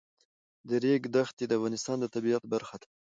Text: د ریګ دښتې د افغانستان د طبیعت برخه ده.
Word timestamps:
د 0.67 0.69
ریګ 0.83 1.03
دښتې 1.15 1.45
د 1.47 1.51
افغانستان 1.57 1.97
د 1.99 2.05
طبیعت 2.15 2.43
برخه 2.53 2.75
ده. 2.81 2.87